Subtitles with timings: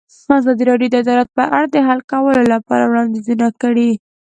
[0.39, 3.91] ازادي راډیو د عدالت په اړه د حل کولو لپاره وړاندیزونه کړي.